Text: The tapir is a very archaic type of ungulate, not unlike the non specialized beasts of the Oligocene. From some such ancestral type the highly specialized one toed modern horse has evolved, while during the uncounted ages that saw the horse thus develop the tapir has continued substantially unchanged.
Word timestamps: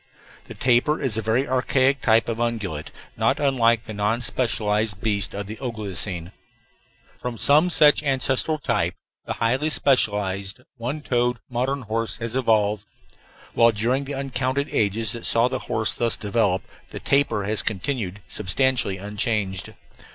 The 0.45 0.55
tapir 0.55 0.99
is 0.99 1.15
a 1.15 1.21
very 1.21 1.47
archaic 1.47 2.01
type 2.01 2.27
of 2.27 2.39
ungulate, 2.39 2.89
not 3.17 3.39
unlike 3.39 3.83
the 3.83 3.93
non 3.93 4.21
specialized 4.23 4.99
beasts 5.01 5.35
of 5.35 5.45
the 5.45 5.57
Oligocene. 5.57 6.31
From 7.19 7.37
some 7.37 7.69
such 7.69 8.01
ancestral 8.01 8.57
type 8.57 8.95
the 9.27 9.33
highly 9.33 9.69
specialized 9.69 10.61
one 10.77 11.01
toed 11.01 11.37
modern 11.51 11.83
horse 11.83 12.17
has 12.17 12.35
evolved, 12.35 12.87
while 13.53 13.71
during 13.71 14.05
the 14.05 14.15
uncounted 14.15 14.69
ages 14.71 15.11
that 15.11 15.23
saw 15.27 15.47
the 15.47 15.59
horse 15.69 15.93
thus 15.93 16.17
develop 16.17 16.63
the 16.89 16.99
tapir 16.99 17.43
has 17.43 17.61
continued 17.61 18.21
substantially 18.27 18.97
unchanged. 18.97 19.75